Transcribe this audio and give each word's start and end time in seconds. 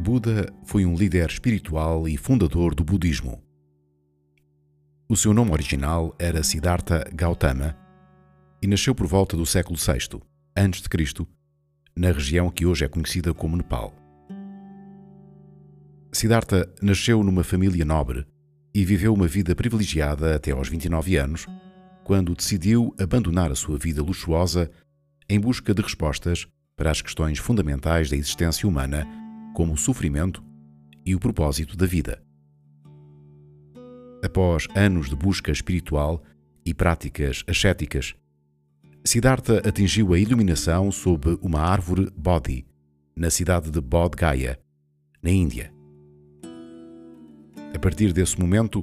Buda 0.00 0.50
foi 0.64 0.86
um 0.86 0.94
líder 0.94 1.28
espiritual 1.28 2.08
e 2.08 2.16
fundador 2.16 2.74
do 2.74 2.82
budismo. 2.82 3.38
O 5.06 5.14
seu 5.14 5.34
nome 5.34 5.52
original 5.52 6.16
era 6.18 6.42
Siddhartha 6.42 7.04
Gautama 7.12 7.76
e 8.62 8.66
nasceu 8.66 8.94
por 8.94 9.06
volta 9.06 9.36
do 9.36 9.44
século 9.44 9.78
VI 9.78 10.18
a.C., 10.56 11.26
na 11.94 12.12
região 12.12 12.50
que 12.50 12.64
hoje 12.64 12.86
é 12.86 12.88
conhecida 12.88 13.34
como 13.34 13.58
Nepal. 13.58 13.94
Siddhartha 16.10 16.66
nasceu 16.80 17.22
numa 17.22 17.44
família 17.44 17.84
nobre 17.84 18.26
e 18.74 18.86
viveu 18.86 19.12
uma 19.12 19.28
vida 19.28 19.54
privilegiada 19.54 20.34
até 20.34 20.50
aos 20.50 20.66
29 20.70 21.16
anos, 21.16 21.46
quando 22.04 22.34
decidiu 22.34 22.94
abandonar 22.98 23.52
a 23.52 23.54
sua 23.54 23.76
vida 23.76 24.02
luxuosa 24.02 24.70
em 25.28 25.38
busca 25.38 25.74
de 25.74 25.82
respostas 25.82 26.48
para 26.74 26.90
as 26.90 27.02
questões 27.02 27.38
fundamentais 27.38 28.08
da 28.08 28.16
existência 28.16 28.66
humana 28.66 29.19
como 29.60 29.74
o 29.74 29.76
sofrimento 29.76 30.42
e 31.04 31.14
o 31.14 31.20
propósito 31.20 31.76
da 31.76 31.84
vida. 31.84 32.22
Após 34.24 34.66
anos 34.74 35.10
de 35.10 35.14
busca 35.14 35.52
espiritual 35.52 36.22
e 36.64 36.72
práticas 36.72 37.44
ascéticas, 37.46 38.14
Siddhartha 39.04 39.58
atingiu 39.58 40.14
a 40.14 40.18
iluminação 40.18 40.90
sob 40.90 41.38
uma 41.42 41.60
árvore 41.60 42.10
Bodhi, 42.16 42.66
na 43.14 43.28
cidade 43.28 43.70
de 43.70 43.82
Bodh 43.82 44.16
Gaya, 44.16 44.58
na 45.22 45.30
Índia. 45.30 45.70
A 47.74 47.78
partir 47.78 48.14
desse 48.14 48.40
momento, 48.40 48.82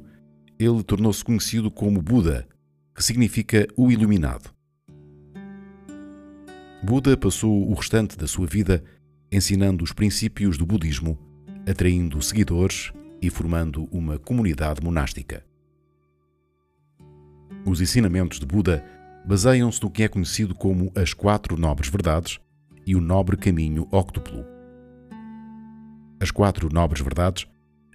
ele 0.60 0.84
tornou-se 0.84 1.26
conhecido 1.26 1.72
como 1.72 2.04
Buda, 2.04 2.48
que 2.94 3.04
significa 3.04 3.68
o 3.76 3.92
iluminado. 3.92 4.54
Buda 6.84 7.18
passou 7.18 7.68
o 7.68 7.74
restante 7.74 8.16
da 8.16 8.28
sua 8.28 8.46
vida 8.46 8.84
ensinando 9.32 9.84
os 9.84 9.92
princípios 9.92 10.58
do 10.58 10.66
budismo, 10.66 11.18
atraindo 11.68 12.22
seguidores 12.22 12.92
e 13.22 13.30
formando 13.30 13.88
uma 13.92 14.18
comunidade 14.18 14.82
monástica. 14.84 15.46
Os 17.66 17.82
ensinamentos 17.82 18.40
de 18.40 18.46
Buda 18.46 18.84
baseiam-se 19.26 19.82
no 19.84 19.90
que 19.90 20.04
é 20.04 20.08
conhecido 20.08 20.56
como 20.56 20.92
as 20.96 21.14
quatro 21.14 21.58
nobres 21.58 21.90
verdades 21.90 22.40
e 22.86 22.96
o 22.96 23.02
nobre 23.02 23.36
caminho 23.36 23.88
óctuplo. 23.92 24.46
As 26.20 26.32
quatro 26.32 26.70
nobres 26.72 27.02
verdades 27.02 27.46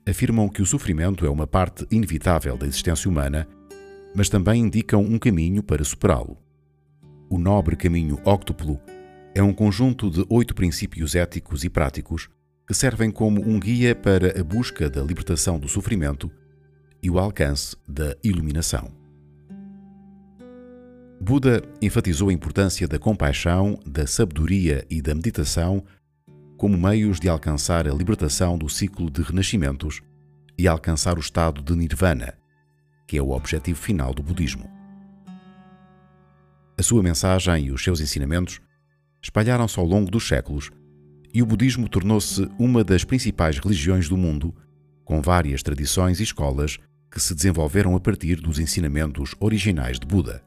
afirmam 0.06 0.48
que 0.48 0.60
o 0.60 0.66
sofrimento 0.66 1.24
é 1.24 1.30
uma 1.30 1.46
parte 1.46 1.86
inevitável 1.90 2.56
da 2.56 2.66
existência 2.66 3.10
humana, 3.10 3.48
mas 4.14 4.28
também 4.28 4.60
indicam 4.60 5.02
um 5.02 5.18
caminho 5.18 5.62
para 5.62 5.82
superá-lo. 5.82 6.36
O 7.30 7.38
nobre 7.38 7.76
caminho 7.76 8.20
óctuplo 8.24 8.78
é 9.34 9.42
um 9.42 9.52
conjunto 9.52 10.10
de 10.10 10.24
oito 10.28 10.54
princípios 10.54 11.14
éticos 11.14 11.64
e 11.64 11.70
práticos 11.70 12.28
que 12.66 12.74
servem 12.74 13.10
como 13.10 13.40
um 13.40 13.58
guia 13.58 13.94
para 13.94 14.38
a 14.38 14.44
busca 14.44 14.88
da 14.90 15.02
libertação 15.02 15.58
do 15.58 15.68
sofrimento 15.68 16.30
e 17.02 17.10
o 17.10 17.18
alcance 17.18 17.76
da 17.88 18.14
iluminação. 18.22 18.90
Buda 21.20 21.62
enfatizou 21.80 22.28
a 22.28 22.32
importância 22.32 22.86
da 22.86 22.98
compaixão, 22.98 23.78
da 23.86 24.06
sabedoria 24.06 24.84
e 24.90 25.00
da 25.00 25.14
meditação 25.14 25.82
como 26.56 26.76
meios 26.76 27.18
de 27.18 27.28
alcançar 27.28 27.88
a 27.88 27.94
libertação 27.94 28.58
do 28.58 28.68
ciclo 28.68 29.10
de 29.10 29.22
renascimentos 29.22 30.00
e 30.58 30.68
alcançar 30.68 31.16
o 31.16 31.20
estado 31.20 31.62
de 31.62 31.74
nirvana, 31.74 32.34
que 33.06 33.16
é 33.16 33.22
o 33.22 33.30
objetivo 33.30 33.80
final 33.80 34.12
do 34.14 34.22
budismo. 34.22 34.70
A 36.78 36.82
sua 36.82 37.02
mensagem 37.02 37.66
e 37.66 37.72
os 37.72 37.82
seus 37.82 38.00
ensinamentos 38.00 38.60
espalharam-se 39.22 39.78
ao 39.78 39.86
longo 39.86 40.10
dos 40.10 40.26
séculos 40.26 40.70
e 41.32 41.42
o 41.42 41.46
budismo 41.46 41.88
tornou-se 41.88 42.48
uma 42.58 42.84
das 42.84 43.04
principais 43.04 43.58
religiões 43.58 44.08
do 44.08 44.16
mundo, 44.16 44.54
com 45.04 45.22
várias 45.22 45.62
tradições 45.62 46.20
e 46.20 46.22
escolas 46.22 46.78
que 47.10 47.20
se 47.20 47.34
desenvolveram 47.34 47.94
a 47.94 48.00
partir 48.00 48.36
dos 48.36 48.58
ensinamentos 48.58 49.34
originais 49.40 49.98
de 49.98 50.06
Buda. 50.06 50.42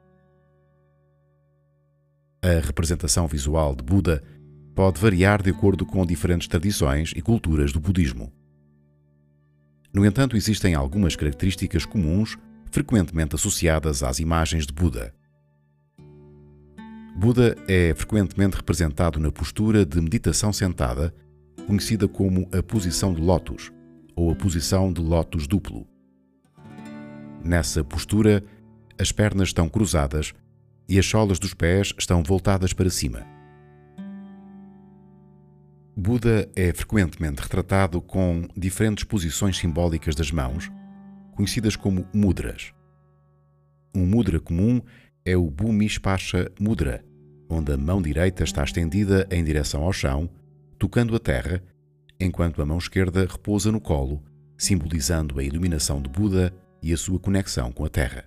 A 2.43 2.59
representação 2.59 3.27
visual 3.27 3.75
de 3.75 3.83
Buda 3.83 4.23
pode 4.75 4.99
variar 4.99 5.41
de 5.41 5.49
acordo 5.49 5.85
com 5.85 6.05
diferentes 6.05 6.47
tradições 6.47 7.11
e 7.15 7.21
culturas 7.21 7.71
do 7.71 7.79
budismo. 7.79 8.31
No 9.91 10.05
entanto, 10.05 10.35
existem 10.35 10.75
algumas 10.75 11.15
características 11.15 11.85
comuns 11.85 12.37
frequentemente 12.69 13.35
associadas 13.35 14.03
às 14.03 14.19
imagens 14.19 14.67
de 14.67 14.73
Buda. 14.73 15.13
Buda 17.17 17.55
é 17.65 17.93
frequentemente 17.95 18.57
representado 18.57 19.21
na 19.21 19.31
postura 19.31 19.85
de 19.85 20.01
meditação 20.01 20.51
sentada, 20.51 21.15
conhecida 21.65 22.09
como 22.09 22.45
a 22.51 22.61
posição 22.61 23.13
de 23.13 23.21
lótus 23.21 23.71
ou 24.17 24.29
a 24.29 24.35
posição 24.35 24.91
de 24.91 24.99
lótus 24.99 25.47
duplo. 25.47 25.87
Nessa 27.41 27.85
postura, 27.85 28.43
as 28.99 29.13
pernas 29.13 29.47
estão 29.47 29.69
cruzadas 29.69 30.33
e 30.89 30.99
as 30.99 31.05
solas 31.05 31.39
dos 31.39 31.53
pés 31.53 31.93
estão 31.97 32.21
voltadas 32.21 32.73
para 32.73 32.89
cima. 32.89 33.25
Buda 35.95 36.49
é 36.53 36.73
frequentemente 36.73 37.41
retratado 37.41 38.01
com 38.01 38.45
diferentes 38.57 39.05
posições 39.05 39.57
simbólicas 39.57 40.15
das 40.15 40.31
mãos, 40.31 40.69
conhecidas 41.33 41.77
como 41.77 42.05
mudras. 42.13 42.73
Um 43.95 44.05
mudra 44.05 44.37
comum 44.41 44.81
é 44.81 45.04
o 45.33 45.49
Bhumispasha 45.49 46.51
Mudra, 46.59 47.03
onde 47.49 47.71
a 47.71 47.77
mão 47.77 47.99
direita 47.99 48.43
está 48.43 48.63
estendida 48.63 49.27
em 49.31 49.43
direção 49.43 49.83
ao 49.83 49.91
chão, 49.91 50.29
tocando 50.77 51.15
a 51.15 51.19
terra, 51.19 51.63
enquanto 52.19 52.61
a 52.61 52.65
mão 52.65 52.77
esquerda 52.77 53.25
repousa 53.25 53.71
no 53.71 53.81
colo, 53.81 54.23
simbolizando 54.55 55.39
a 55.39 55.43
iluminação 55.43 55.99
de 55.99 56.09
Buda 56.09 56.53
e 56.81 56.93
a 56.93 56.97
sua 56.97 57.19
conexão 57.19 57.71
com 57.71 57.83
a 57.83 57.89
terra. 57.89 58.25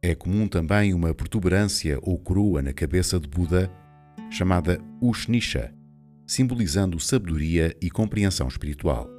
É 0.00 0.14
comum 0.14 0.48
também 0.48 0.94
uma 0.94 1.12
protuberância 1.12 1.98
ou 2.02 2.18
coroa 2.18 2.62
na 2.62 2.72
cabeça 2.72 3.20
de 3.20 3.28
Buda, 3.28 3.70
chamada 4.30 4.80
Ushnisha, 5.02 5.74
simbolizando 6.26 6.98
sabedoria 6.98 7.76
e 7.82 7.90
compreensão 7.90 8.48
espiritual. 8.48 9.10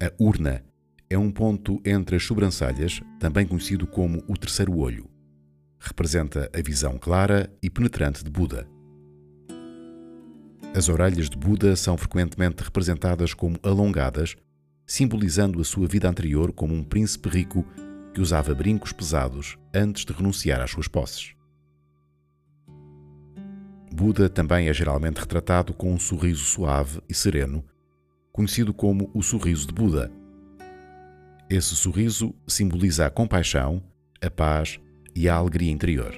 A 0.00 0.12
urna 0.18 0.64
é 1.14 1.18
um 1.18 1.30
ponto 1.30 1.80
entre 1.84 2.16
as 2.16 2.24
sobrancelhas, 2.24 3.00
também 3.20 3.46
conhecido 3.46 3.86
como 3.86 4.22
o 4.26 4.36
terceiro 4.36 4.76
olho. 4.76 5.08
Representa 5.78 6.50
a 6.52 6.60
visão 6.60 6.98
clara 6.98 7.48
e 7.62 7.70
penetrante 7.70 8.24
de 8.24 8.30
Buda. 8.30 8.68
As 10.74 10.88
orelhas 10.88 11.30
de 11.30 11.36
Buda 11.36 11.76
são 11.76 11.96
frequentemente 11.96 12.64
representadas 12.64 13.32
como 13.32 13.60
alongadas, 13.62 14.34
simbolizando 14.84 15.60
a 15.60 15.64
sua 15.64 15.86
vida 15.86 16.08
anterior 16.08 16.52
como 16.52 16.74
um 16.74 16.82
príncipe 16.82 17.28
rico 17.28 17.64
que 18.12 18.20
usava 18.20 18.52
brincos 18.52 18.90
pesados 18.90 19.56
antes 19.72 20.04
de 20.04 20.12
renunciar 20.12 20.60
às 20.60 20.72
suas 20.72 20.88
posses. 20.88 21.34
Buda 23.92 24.28
também 24.28 24.68
é 24.68 24.74
geralmente 24.74 25.18
retratado 25.18 25.72
com 25.72 25.92
um 25.92 25.98
sorriso 25.98 26.44
suave 26.44 27.00
e 27.08 27.14
sereno, 27.14 27.64
conhecido 28.32 28.74
como 28.74 29.08
o 29.14 29.22
sorriso 29.22 29.68
de 29.68 29.72
Buda 29.72 30.10
esse 31.54 31.76
sorriso 31.76 32.34
simboliza 32.46 33.06
a 33.06 33.10
compaixão, 33.10 33.82
a 34.20 34.28
paz 34.28 34.80
e 35.14 35.28
a 35.28 35.36
alegria 35.36 35.70
interior. 35.70 36.12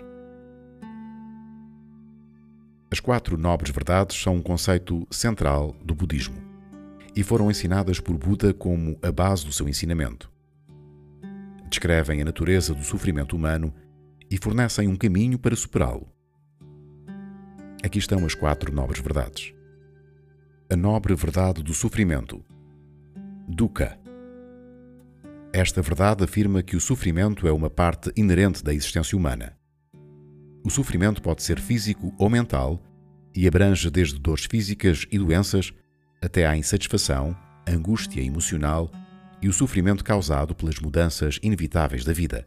As 2.91 3.01
quatro 3.01 3.37
nobres 3.37 3.71
verdades 3.71 4.17
são 4.17 4.37
um 4.37 4.43
conceito 4.43 5.07
central 5.11 5.77
do 5.85 5.95
budismo 5.95 6.37
e 7.15 7.23
foram 7.23 7.51
ensinadas 7.51 8.01
por 8.01 8.17
Buda 8.17 8.55
como 8.55 8.99
a 9.03 9.13
base 9.13 9.45
do 9.45 9.53
seu 9.53 9.69
ensinamento. 9.69 10.31
Descrevem 11.69 12.23
a 12.23 12.25
natureza 12.25 12.73
do 12.73 12.83
sofrimento 12.83 13.37
humano 13.37 13.75
e 14.31 14.39
fornecem 14.39 14.89
um 14.89 14.97
caminho 14.97 15.39
para 15.39 15.57
superá-lo. 15.57 16.09
Aqui 17.85 17.99
estão 17.99 18.25
as 18.25 18.35
quatro 18.35 18.73
nobres 18.73 19.03
verdades. 19.03 19.53
A 20.71 20.77
nobre 20.77 21.15
verdade 21.15 21.63
do 21.63 21.75
sofrimento. 21.75 22.43
Dukkha 23.47 24.06
esta 25.59 25.81
verdade 25.81 26.23
afirma 26.23 26.63
que 26.63 26.77
o 26.77 26.81
sofrimento 26.81 27.49
é 27.49 27.53
uma 27.53 27.71
parte 27.71 28.13
inerente 28.15 28.63
da 28.63 28.75
existência 28.75 29.17
humana. 29.17 29.57
O 30.63 30.69
sofrimento 30.69 31.23
pode 31.23 31.43
ser 31.43 31.59
físico 31.59 32.15
ou 32.19 32.29
mental 32.29 32.83
e 33.35 33.49
abrange 33.49 33.91
desde 33.91 34.19
dores 34.19 34.45
físicas 34.45 35.07
e 35.11 35.19
doenças 35.19 35.73
até 36.23 36.47
à 36.47 36.55
insatisfação, 36.55 37.35
angústia 37.67 38.21
emocional 38.21 38.91
e 39.41 39.49
o 39.49 39.53
sofrimento 39.53 40.05
causado 40.05 40.55
pelas 40.55 40.79
mudanças 40.79 41.41
inevitáveis 41.43 42.05
da 42.05 42.13
vida. 42.13 42.47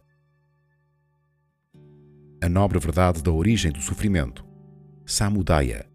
A 2.44 2.48
nobre 2.48 2.78
verdade 2.78 3.24
da 3.24 3.32
origem 3.32 3.72
do 3.72 3.82
sofrimento, 3.82 4.46
Samudaya. 5.04 5.90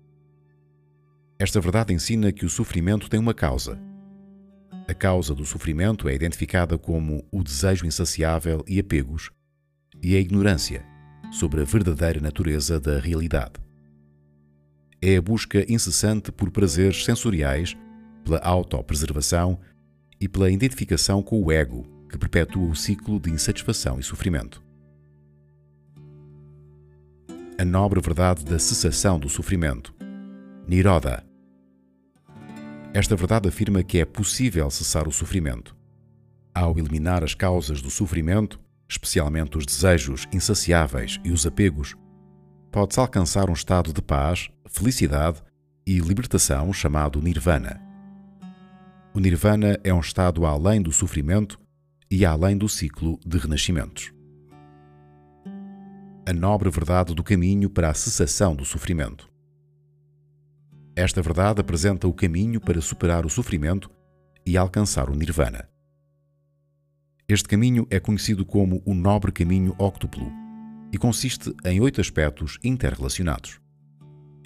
Esta 1.38 1.60
verdade 1.60 1.94
ensina 1.94 2.32
que 2.32 2.44
o 2.44 2.50
sofrimento 2.50 3.08
tem 3.08 3.20
uma 3.20 3.34
causa 3.34 3.78
a 4.86 4.94
causa 4.94 5.34
do 5.34 5.44
sofrimento 5.44 6.08
é 6.08 6.14
identificada 6.14 6.76
como 6.76 7.24
o 7.32 7.42
desejo 7.42 7.86
insaciável 7.86 8.62
e 8.66 8.78
apegos, 8.78 9.30
e 10.02 10.14
a 10.14 10.20
ignorância 10.20 10.84
sobre 11.32 11.62
a 11.62 11.64
verdadeira 11.64 12.20
natureza 12.20 12.78
da 12.78 12.98
realidade. 12.98 13.54
é 15.00 15.16
a 15.16 15.22
busca 15.22 15.70
incessante 15.70 16.32
por 16.32 16.50
prazeres 16.50 17.04
sensoriais, 17.04 17.76
pela 18.24 18.38
autopreservação 18.38 19.60
e 20.18 20.26
pela 20.26 20.50
identificação 20.50 21.22
com 21.22 21.42
o 21.42 21.52
ego, 21.52 21.86
que 22.08 22.16
perpetua 22.16 22.70
o 22.70 22.74
ciclo 22.74 23.20
de 23.20 23.30
insatisfação 23.30 23.98
e 23.98 24.02
sofrimento. 24.02 24.62
A 27.58 27.64
nobre 27.64 28.00
verdade 28.00 28.44
da 28.44 28.58
cessação 28.58 29.18
do 29.18 29.28
sofrimento. 29.28 29.94
Niroda. 30.66 31.22
Esta 32.94 33.16
verdade 33.16 33.48
afirma 33.48 33.82
que 33.82 33.98
é 33.98 34.04
possível 34.04 34.70
cessar 34.70 35.08
o 35.08 35.12
sofrimento. 35.12 35.76
Ao 36.54 36.78
eliminar 36.78 37.24
as 37.24 37.34
causas 37.34 37.82
do 37.82 37.90
sofrimento, 37.90 38.60
especialmente 38.88 39.58
os 39.58 39.66
desejos 39.66 40.28
insaciáveis 40.32 41.18
e 41.24 41.32
os 41.32 41.44
apegos, 41.44 41.96
pode-se 42.70 43.00
alcançar 43.00 43.50
um 43.50 43.52
estado 43.52 43.92
de 43.92 44.00
paz, 44.00 44.48
felicidade 44.68 45.42
e 45.84 45.98
libertação 45.98 46.72
chamado 46.72 47.20
Nirvana. 47.20 47.82
O 49.12 49.18
Nirvana 49.18 49.76
é 49.82 49.92
um 49.92 49.98
estado 49.98 50.46
além 50.46 50.80
do 50.80 50.92
sofrimento 50.92 51.58
e 52.08 52.24
além 52.24 52.56
do 52.56 52.68
ciclo 52.68 53.18
de 53.26 53.38
renascimentos. 53.38 54.12
A 56.24 56.32
nobre 56.32 56.70
verdade 56.70 57.12
do 57.12 57.24
caminho 57.24 57.68
para 57.68 57.90
a 57.90 57.94
cessação 57.94 58.54
do 58.54 58.64
sofrimento. 58.64 59.33
Esta 60.96 61.20
verdade 61.20 61.60
apresenta 61.60 62.06
o 62.06 62.12
caminho 62.12 62.60
para 62.60 62.80
superar 62.80 63.26
o 63.26 63.30
sofrimento 63.30 63.90
e 64.46 64.56
alcançar 64.56 65.10
o 65.10 65.14
Nirvana. 65.14 65.68
Este 67.28 67.48
caminho 67.48 67.86
é 67.90 67.98
conhecido 67.98 68.44
como 68.44 68.80
o 68.84 68.94
Nobre 68.94 69.32
Caminho 69.32 69.74
Óctuplo 69.78 70.30
e 70.92 70.98
consiste 70.98 71.52
em 71.64 71.80
oito 71.80 72.00
aspectos 72.00 72.58
interrelacionados: 72.62 73.60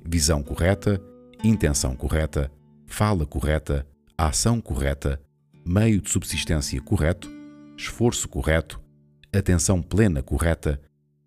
visão 0.06 0.42
correta, 0.42 1.02
intenção 1.44 1.94
correta, 1.94 2.50
fala 2.86 3.26
correta, 3.26 3.86
ação 4.16 4.58
correta, 4.58 5.20
meio 5.66 6.00
de 6.00 6.08
subsistência 6.08 6.80
correto, 6.80 7.28
esforço 7.76 8.26
correto, 8.26 8.80
atenção 9.32 9.82
plena 9.82 10.22
correta 10.22 10.80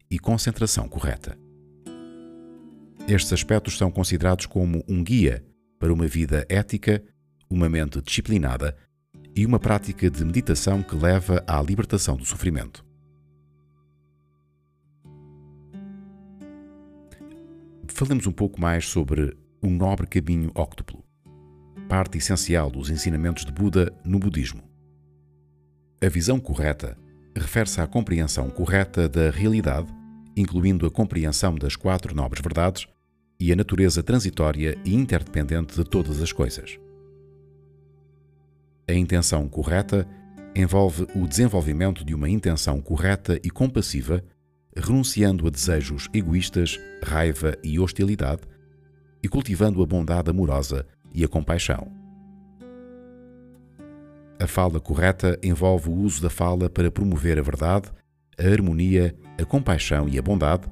e 0.10 0.18
concentração 0.18 0.88
correta. 0.88 1.38
Estes 3.08 3.34
aspectos 3.34 3.78
são 3.78 3.92
considerados 3.92 4.46
como 4.46 4.84
um 4.88 5.04
guia 5.04 5.44
para 5.80 5.94
uma 5.94 6.08
vida 6.08 6.46
ética, 6.48 7.04
uma 7.50 7.68
mente 7.68 8.02
disciplinada 8.02 8.76
e 9.36 9.46
uma 9.46 9.60
prática 9.60 10.10
de 10.10 10.24
meditação 10.24 10.82
que 10.82 10.96
leva 10.96 11.44
à 11.48 11.62
libertação 11.62 12.16
do 12.16 12.26
sofrimento. 12.26 12.86
Falemos 17.88 18.26
um 18.26 18.32
pouco 18.32 18.60
mais 18.60 18.88
sobre 18.88 19.38
o 19.62 19.70
nobre 19.70 20.08
caminho 20.08 20.52
óctuplo, 20.56 21.04
parte 21.88 22.18
essencial 22.18 22.72
dos 22.72 22.90
ensinamentos 22.90 23.46
de 23.46 23.52
Buda 23.52 23.94
no 24.04 24.18
budismo. 24.18 24.64
A 26.04 26.10
visão 26.10 26.40
correta 26.40 26.98
refere-se 27.36 27.80
à 27.80 27.86
compreensão 27.86 28.50
correta 28.50 29.08
da 29.08 29.30
realidade, 29.30 29.94
incluindo 30.36 30.86
a 30.86 30.92
compreensão 30.92 31.56
das 31.56 31.76
quatro 31.76 32.16
nobres 32.16 32.42
verdades 32.42 32.88
e 33.40 33.52
a 33.52 33.56
natureza 33.56 34.04
transitória 34.04 34.78
e 34.86 34.94
interdependente 34.94 35.76
de 35.76 35.84
todas 35.84 36.22
as 36.22 36.32
coisas. 36.32 36.80
A 38.88 38.94
intenção 38.94 39.48
correta 39.48 40.08
envolve 40.56 41.08
o 41.16 41.28
desenvolvimento 41.28 42.04
de 42.04 42.14
uma 42.14 42.30
intenção 42.30 42.82
correta 42.82 43.40
e 43.44 43.50
compassiva, 43.50 44.24
renunciando 44.76 45.48
a 45.48 45.50
desejos 45.50 46.10
egoístas, 46.14 46.80
raiva 47.04 47.58
e 47.64 47.80
hostilidade, 47.80 48.42
e 49.24 49.28
cultivando 49.28 49.82
a 49.82 49.86
bondade 49.86 50.30
amorosa 50.30 50.86
e 51.14 51.24
a 51.24 51.28
compaixão. 51.28 51.92
A 54.40 54.48
fala 54.48 54.80
correta 54.80 55.38
envolve 55.44 55.90
o 55.90 55.94
uso 55.94 56.22
da 56.22 56.30
fala 56.30 56.70
para 56.70 56.90
promover 56.90 57.38
a 57.38 57.44
verdade, 57.44 57.92
a 58.38 58.48
harmonia, 58.48 59.16
a 59.40 59.46
compaixão 59.46 60.08
e 60.08 60.18
a 60.18 60.22
bondade, 60.22 60.68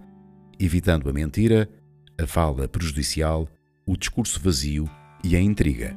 evitando 0.59 1.09
a 1.09 1.13
mentira, 1.13 1.69
a 2.17 2.27
fala 2.27 2.67
prejudicial, 2.67 3.47
o 3.85 3.95
discurso 3.95 4.39
vazio 4.39 4.89
e 5.23 5.35
a 5.35 5.41
intriga. 5.41 5.95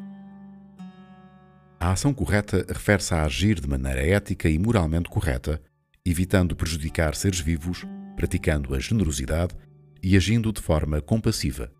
A 1.79 1.91
ação 1.91 2.15
correta 2.15 2.65
refere-se 2.69 3.13
a 3.13 3.25
agir 3.25 3.61
de 3.61 3.69
maneira 3.69 4.07
ética 4.07 4.49
e 4.49 4.59
moralmente 4.59 5.11
correta, 5.11 5.61
evitando 6.05 6.55
prejudicar 6.55 7.15
seres 7.15 7.41
vivos, 7.41 7.85
praticando 8.17 8.75
a 8.75 8.79
generosidade 8.79 9.55
e 10.03 10.17
agindo 10.17 10.53
de 10.53 10.61
forma 10.61 11.01
compassiva. 11.01 11.73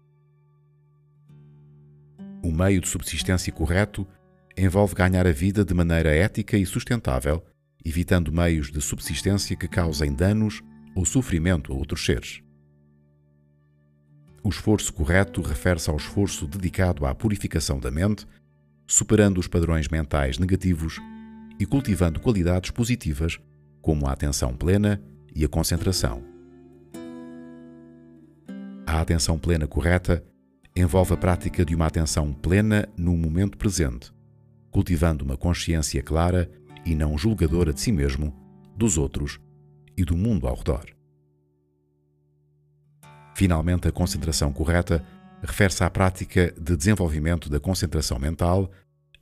O 2.43 2.51
meio 2.51 2.81
de 2.81 2.89
subsistência 2.89 3.53
correto 3.53 4.07
envolve 4.57 4.95
ganhar 4.95 5.27
a 5.27 5.33
vida 5.33 5.65
de 5.65 5.73
maneira 5.73 6.13
ética 6.13 6.57
e 6.57 6.67
sustentável, 6.67 7.43
evitando 7.85 8.33
meios 8.33 8.71
de 8.71 8.81
subsistência 8.81 9.57
que 9.57 9.69
causem 9.69 10.13
danos 10.13 10.63
ou 10.95 11.05
sofrimento 11.05 11.73
a 11.73 11.77
outros 11.77 12.05
seres. 12.05 12.43
O 14.43 14.49
esforço 14.49 14.93
correto 14.93 15.41
refere-se 15.41 15.89
ao 15.89 15.97
esforço 15.97 16.47
dedicado 16.47 17.07
à 17.07 17.15
purificação 17.15 17.79
da 17.79 17.91
mente 17.91 18.27
superando 18.87 19.39
os 19.39 19.47
padrões 19.47 19.89
mentais 19.89 20.39
negativos 20.39 21.01
e 21.59 21.65
cultivando 21.65 22.21
qualidades 22.21 22.71
positivas 22.71 23.39
como 23.81 24.07
a 24.07 24.13
atenção 24.13 24.55
plena 24.55 25.03
e 25.35 25.45
a 25.45 25.49
concentração. 25.49 26.23
A 28.87 29.01
atenção 29.01 29.39
plena 29.39 29.67
correta 29.67 30.23
envolve 30.77 31.15
a 31.15 31.17
prática 31.17 31.65
de 31.65 31.75
uma 31.75 31.87
atenção 31.87 32.33
plena 32.33 32.87
no 32.97 33.17
momento 33.17 33.57
presente, 33.57 34.13
cultivando 34.71 35.25
uma 35.25 35.37
consciência 35.37 36.03
clara 36.03 36.51
e 36.85 36.95
não 36.95 37.17
julgadora 37.17 37.73
de 37.73 37.81
si 37.81 37.93
mesmo, 37.93 38.35
dos 38.77 38.99
outros 38.99 39.39
e 39.97 40.05
do 40.05 40.17
mundo 40.17 40.47
ao 40.47 40.57
redor. 40.57 40.87
Finalmente, 43.35 43.89
a 43.89 43.93
concentração 43.93 44.53
correta 44.53 45.05
refere-se 45.43 45.83
à 45.83 45.91
prática 45.91 46.55
de 46.59 46.77
desenvolvimento 46.77 47.51
da 47.51 47.59
concentração 47.59 48.19
mental 48.19 48.71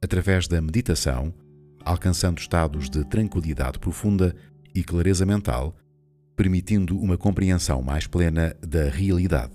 através 0.03 0.47
da 0.49 0.61
meditação, 0.61 1.33
alcançando 1.85 2.39
estados 2.39 2.91
de 2.91 3.05
tranquilidade 3.05 3.79
profunda 3.79 4.35
e 4.75 4.83
clareza 4.83 5.25
mental, 5.25 5.77
permitindo 6.37 6.99
uma 6.99 7.17
compreensão 7.17 7.83
mais 7.83 8.07
plena 8.07 8.55
da 8.61 8.89
realidade. 8.89 9.53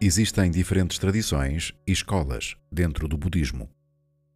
Existem 0.00 0.50
diferentes 0.50 0.98
tradições 0.98 1.72
e 1.86 1.92
escolas 1.92 2.56
dentro 2.70 3.08
do 3.08 3.16
budismo, 3.16 3.68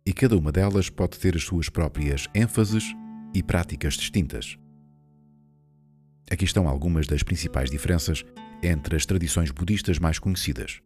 e 0.04 0.12
cada 0.12 0.36
uma 0.36 0.50
delas 0.50 0.90
pode 0.90 1.18
ter 1.18 1.36
as 1.36 1.44
suas 1.44 1.68
próprias 1.68 2.28
ênfases 2.34 2.94
e 3.34 3.42
práticas 3.42 3.94
distintas. 3.94 4.58
Aqui 6.30 6.44
estão 6.44 6.68
algumas 6.68 7.06
das 7.06 7.22
principais 7.22 7.70
diferenças 7.70 8.24
entre 8.62 8.96
as 8.96 9.04
tradições 9.04 9.50
budistas 9.50 9.98
mais 9.98 10.18
conhecidas. 10.18 10.80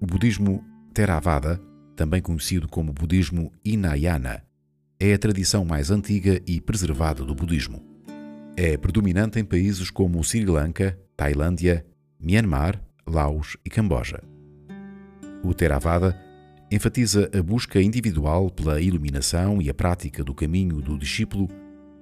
O 0.00 0.06
budismo 0.06 0.64
Theravada, 0.92 1.60
também 1.94 2.20
conhecido 2.20 2.68
como 2.68 2.92
budismo 2.92 3.52
Hinayana, 3.64 4.44
é 4.98 5.14
a 5.14 5.18
tradição 5.18 5.64
mais 5.64 5.90
antiga 5.90 6.40
e 6.46 6.60
preservada 6.60 7.24
do 7.24 7.34
budismo. 7.34 7.84
É 8.56 8.76
predominante 8.76 9.38
em 9.38 9.44
países 9.44 9.90
como 9.90 10.22
Sri 10.24 10.44
Lanka, 10.44 10.98
Tailândia, 11.16 11.86
Myanmar, 12.18 12.82
Laos 13.06 13.56
e 13.64 13.70
Camboja. 13.70 14.22
O 15.42 15.54
Theravada 15.54 16.18
enfatiza 16.70 17.30
a 17.36 17.42
busca 17.42 17.80
individual 17.80 18.50
pela 18.50 18.80
iluminação 18.80 19.62
e 19.62 19.70
a 19.70 19.74
prática 19.74 20.24
do 20.24 20.34
caminho 20.34 20.80
do 20.80 20.98
discípulo, 20.98 21.48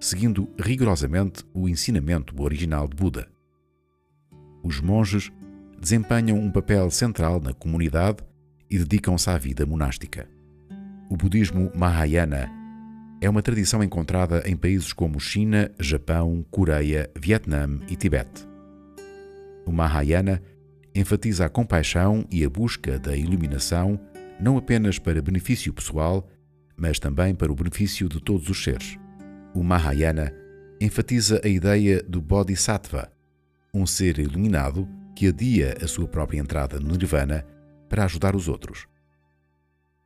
seguindo 0.01 0.49
rigorosamente 0.59 1.45
o 1.53 1.69
ensinamento 1.69 2.41
original 2.43 2.89
de 2.89 2.97
Buda. 2.97 3.29
Os 4.63 4.81
monges 4.81 5.31
desempenham 5.79 6.39
um 6.39 6.51
papel 6.51 6.91
central 6.91 7.41
na 7.41 7.53
comunidade 7.53 8.19
e 8.71 8.79
dedicam-se 8.79 9.29
à 9.29 9.37
vida 9.37 9.67
monástica. 9.67 10.27
O 11.11 11.17
budismo 11.17 11.71
Mahayana 11.75 12.51
é 13.21 13.29
uma 13.29 13.43
tradição 13.43 13.83
encontrada 13.83 14.43
em 14.47 14.57
países 14.57 14.93
como 14.93 15.21
China, 15.21 15.71
Japão, 15.79 16.45
Coreia, 16.51 17.11
Vietnã 17.15 17.79
e 17.89 17.97
Tibete. 17.97 18.49
O 19.67 19.73
Mahayana 19.73 20.43
enfatiza 20.95 21.45
a 21.45 21.49
compaixão 21.51 22.25
e 22.31 22.45
a 22.45 22.49
busca 22.49 22.99
da 22.99 23.15
iluminação 23.15 24.01
não 24.41 24.57
apenas 24.57 24.99
para 24.99 25.23
benefício 25.23 25.73
pessoal, 25.73 26.29
mas 26.77 26.99
também 26.99 27.35
para 27.35 27.53
o 27.53 27.55
benefício 27.55 28.09
de 28.09 28.21
todos 28.21 28.49
os 28.49 28.63
seres. 28.63 28.99
O 29.55 29.63
Mahayana 29.63 30.33
enfatiza 30.81 31.41
a 31.45 31.49
ideia 31.49 32.03
do 32.03 32.21
Bodhisattva, 32.21 33.13
um 33.73 33.87
ser 33.87 34.19
iluminado 34.19 34.89
que 35.15 35.29
adia 35.29 35.77
a 35.83 35.87
sua 35.87 36.09
própria 36.09 36.39
entrada 36.39 36.81
no 36.81 36.97
Nirvana 36.97 37.47
para 37.89 38.05
ajudar 38.05 38.35
os 38.35 38.49
outros. 38.49 38.87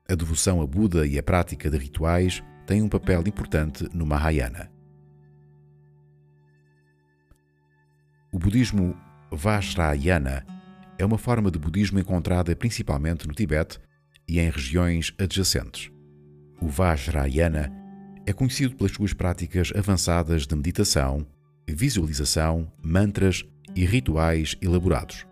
A 0.09 0.15
devoção 0.15 0.61
a 0.61 0.67
Buda 0.67 1.07
e 1.07 1.19
a 1.19 1.23
prática 1.23 1.71
de 1.71 1.79
rituais 1.79 2.43
têm 2.67 2.83
um 2.83 2.89
papel 2.89 3.23
importante 3.27 3.89
no 3.95 4.05
Mahayana. 4.05 4.71
O 8.31 8.39
budismo 8.39 8.95
Vajrayana 9.31 10.45
é 10.99 11.05
uma 11.05 11.17
forma 11.17 11.51
de 11.51 11.59
budismo 11.59 11.99
encontrada 11.99 12.55
principalmente 12.55 13.27
no 13.27 13.35
Tibete 13.35 13.81
e 14.29 14.39
em 14.39 14.51
regiões 14.51 15.13
adjacentes. 15.19 15.91
O 16.61 16.69
Vajrayana 16.69 17.73
é 18.27 18.33
conhecido 18.33 18.77
pelas 18.77 18.93
suas 18.93 19.13
práticas 19.13 19.73
avançadas 19.75 20.47
de 20.47 20.55
meditação, 20.55 21.27
visualização, 21.67 22.71
mantras 22.83 23.45
e 23.75 23.85
rituais 23.85 24.57
elaborados. 24.61 25.27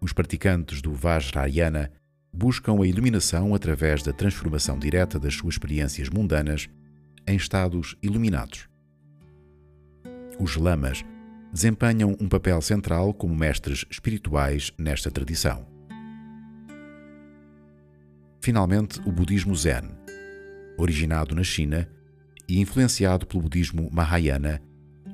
Os 0.00 0.12
praticantes 0.12 0.82
do 0.82 0.92
Vajrayana 0.92 1.90
buscam 2.32 2.82
a 2.82 2.86
iluminação 2.86 3.54
através 3.54 4.02
da 4.02 4.12
transformação 4.12 4.78
direta 4.78 5.18
das 5.18 5.34
suas 5.34 5.54
experiências 5.54 6.08
mundanas 6.08 6.68
em 7.26 7.36
estados 7.36 7.96
iluminados. 8.02 8.68
Os 10.38 10.56
lamas 10.56 11.04
desempenham 11.52 12.16
um 12.18 12.28
papel 12.28 12.60
central 12.60 13.12
como 13.14 13.34
mestres 13.34 13.84
espirituais 13.90 14.72
nesta 14.78 15.10
tradição. 15.10 15.71
Finalmente, 18.42 19.00
o 19.06 19.12
budismo 19.12 19.54
Zen, 19.54 19.88
originado 20.76 21.32
na 21.32 21.44
China 21.44 21.88
e 22.48 22.60
influenciado 22.60 23.24
pelo 23.24 23.44
budismo 23.44 23.88
Mahayana, 23.92 24.60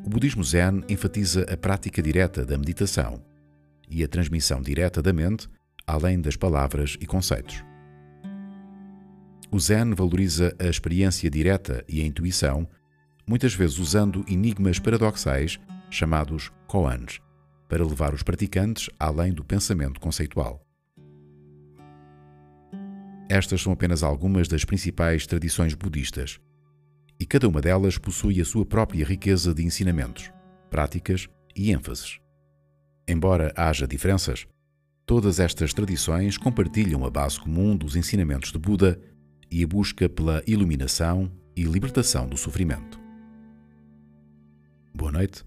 o 0.03 0.09
budismo 0.09 0.43
Zen 0.43 0.83
enfatiza 0.89 1.43
a 1.43 1.55
prática 1.55 2.01
direta 2.01 2.43
da 2.47 2.57
meditação 2.57 3.23
e 3.87 4.03
a 4.03 4.09
transmissão 4.09 4.63
direta 4.63 5.03
da 5.03 5.13
mente, 5.13 5.47
além 5.87 6.23
das 6.23 6.37
palavras 6.37 6.97
e 7.03 7.07
conceitos. 7.07 7.63
O 9.51 9.61
Zen 9.61 9.93
valoriza 9.95 10.57
a 10.59 10.65
experiência 10.65 11.29
direta 11.29 11.85
e 11.87 12.01
a 12.01 12.07
intuição, 12.07 12.67
muitas 13.27 13.53
vezes 13.53 13.79
usando 13.79 14.25
enigmas 14.27 14.79
paradoxais 14.79 15.61
chamados 15.91 16.51
koans, 16.67 17.21
para 17.69 17.85
levar 17.85 18.15
os 18.15 18.23
praticantes 18.23 18.89
além 18.99 19.35
do 19.35 19.45
pensamento 19.45 20.01
conceitual. 20.01 20.68
Estas 23.29 23.61
são 23.61 23.73
apenas 23.73 24.03
algumas 24.03 24.49
das 24.49 24.65
principais 24.65 25.27
tradições 25.27 25.75
budistas, 25.75 26.41
e 27.21 27.27
cada 27.27 27.47
uma 27.49 27.61
delas 27.61 27.99
possui 27.99 28.41
a 28.41 28.45
sua 28.45 28.65
própria 28.65 29.05
riqueza 29.05 29.53
de 29.53 29.65
ensinamentos, 29.65 30.33
práticas 30.71 31.29
e 31.55 31.71
ênfases. 31.71 32.19
Embora 33.07 33.53
haja 33.57 33.87
diferenças, 33.87 34.47
todas 35.05 35.41
estas 35.41 35.75
tradições 35.75 36.39
compartilham 36.39 37.05
a 37.05 37.11
base 37.11 37.39
comum 37.39 37.77
dos 37.77 37.97
ensinamentos 37.97 38.51
de 38.51 38.59
Buda 38.59 39.01
e 39.51 39.63
a 39.63 39.67
busca 39.67 40.09
pela 40.09 40.43
iluminação 40.47 41.31
e 41.57 41.65
libertação 41.65 42.29
do 42.29 42.37
sofrimento. 42.37 42.99
Boa 44.95 45.13
noite 45.13 45.45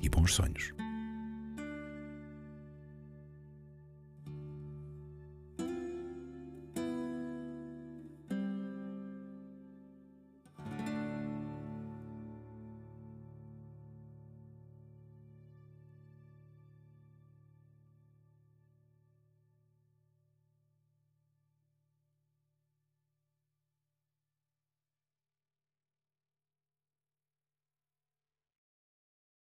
e 0.00 0.08
bons 0.08 0.34
sonhos. 0.34 0.72